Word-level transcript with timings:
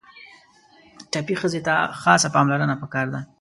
ټپي 1.11 1.35
ښځې 1.41 1.59
ته 1.67 1.75
خاصه 2.01 2.27
پاملرنه 2.35 2.75
پکار 2.81 3.07
ده. 3.13 3.19